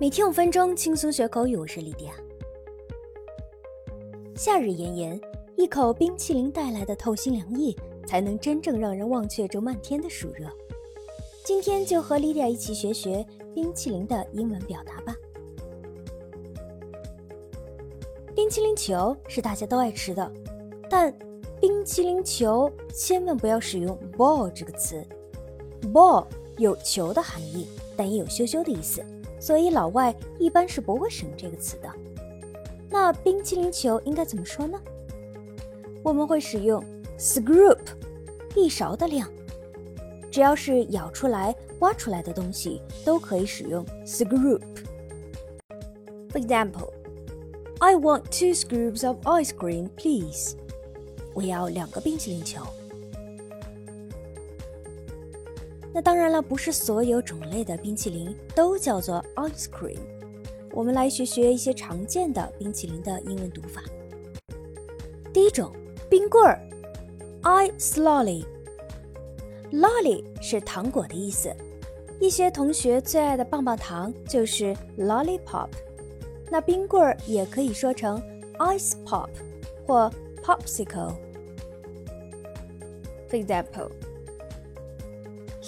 [0.00, 1.54] 每天五分钟，轻松学口语。
[1.54, 2.14] 我是莉迪亚。
[4.34, 5.20] 夏日炎炎，
[5.56, 7.76] 一口冰淇淋带来的透心凉意，
[8.06, 10.48] 才能真正让人忘却这漫天的暑热。
[11.44, 13.22] 今天就和莉迪亚一起学学
[13.54, 15.14] 冰淇淋的英文表达吧。
[18.34, 20.32] 冰淇淋球是大家都爱吃的，
[20.88, 21.14] 但
[21.60, 25.06] 冰淇淋球千万不要使用 ball 这个词。
[25.92, 26.26] ball
[26.56, 29.04] 有球的含义，但也有羞羞的意思。
[29.40, 31.90] 所以老外一般是不会使用这个词的。
[32.88, 34.78] 那冰淇淋球应该怎么说呢？
[36.04, 36.84] 我们会使用
[37.18, 37.78] scoop，
[38.54, 39.28] 一勺的量。
[40.30, 44.60] 只要是舀出来、挖出来的东西都可以使用 scoop。
[46.30, 46.92] For example,
[47.80, 50.54] I want two scoops of ice cream, please.
[51.34, 52.60] 我要两个冰淇淋球。
[55.92, 59.98] 那当然了，不是所有种类的冰淇淋都叫做 ice cream。
[60.72, 63.82] 我们来学学一些常见的冰淇淋的英文读法。
[65.32, 65.72] 第一种，
[66.08, 66.60] 冰棍儿
[67.42, 68.44] ，ice lolly。
[69.72, 71.52] lolly 是糖果的意思，
[72.20, 75.68] 一些同学最爱的棒棒糖就是 lollipop。
[76.50, 78.22] 那冰棍儿也可以说成
[78.58, 79.28] ice pop
[79.86, 80.08] 或
[80.42, 81.14] popsicle。
[83.28, 83.90] For example.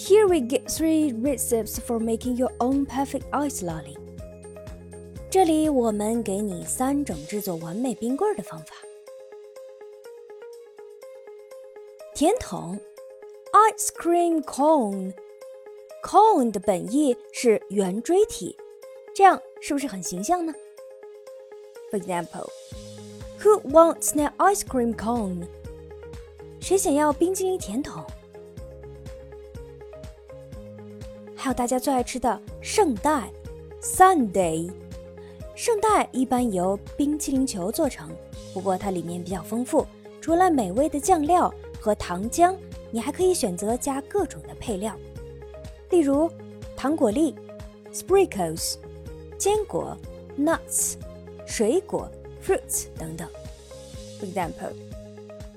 [0.00, 3.96] Here we get three recipes for making your own perfect ice lolly。
[5.30, 8.74] 这里我们给你三种制作完美冰棍的方法。
[12.14, 12.78] 甜筒，
[13.52, 18.56] ice cream cone。cone 的本意是圆锥体，
[19.14, 20.54] 这样是不是很形象呢？
[21.90, 22.48] For example,
[23.40, 25.46] who wants an ice cream cone？
[26.60, 28.04] 谁想要冰激凌甜筒？
[31.41, 33.27] 还有大家最爱吃的圣代
[33.81, 34.71] ，Sunday。
[35.55, 38.11] 圣代一般由冰淇淋球做成，
[38.53, 39.87] 不过它里面比较丰富，
[40.21, 42.55] 除了美味的酱料和糖浆，
[42.91, 44.95] 你还可以选择加各种的配料，
[45.89, 46.31] 例如
[46.77, 47.33] 糖果粒
[47.91, 48.75] （sprinkles）、
[49.35, 49.97] 坚果
[50.37, 50.93] （nuts）、
[51.47, 52.07] 水果
[52.45, 53.27] （fruits） 等等。
[54.19, 54.73] For example,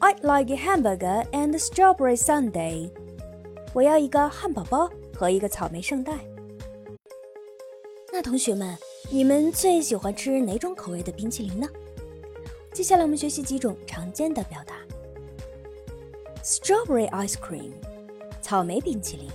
[0.00, 2.90] I'd like a hamburger and strawberry sundae。
[3.72, 4.90] 我要一个汉堡包。
[5.18, 6.16] 和一个草莓圣代。
[8.12, 8.78] 那同学们，
[9.10, 11.68] 你们最喜欢吃哪种口味的冰淇淋呢？
[12.72, 14.76] 接下来我们学习几种常见的表达
[16.44, 17.72] ：strawberry ice cream，
[18.40, 19.28] 草莓冰淇淋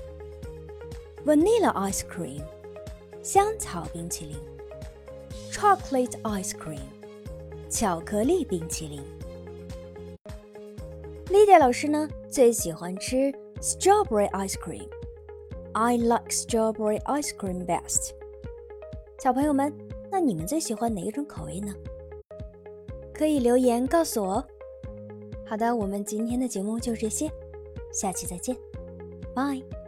[1.25, 2.41] ；vanilla ice cream，
[3.21, 4.37] 香草冰淇淋
[5.51, 6.79] ；chocolate ice cream，
[7.69, 9.03] 巧克力冰淇淋。
[11.27, 14.87] Lydia 老师呢，最喜欢吃 strawberry ice cream。
[15.73, 18.11] I like strawberry ice cream best。
[19.19, 19.73] 小朋友们，
[20.11, 21.73] 那你们最喜欢哪一种口味呢？
[23.13, 24.45] 可以留言告诉我哦。
[25.45, 27.31] 好的，我们今天的节目就这些，
[27.91, 28.55] 下期再见
[29.33, 29.82] ，，Bye。